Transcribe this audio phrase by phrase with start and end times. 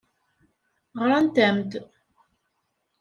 [1.01, 1.71] Ɣrant-am-d.